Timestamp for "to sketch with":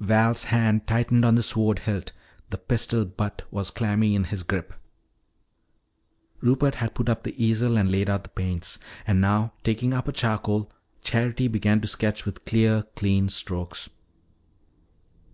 11.82-12.46